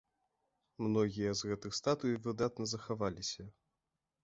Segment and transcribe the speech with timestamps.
[0.85, 3.49] Многія з гэтых статуй выдатна захаваліся.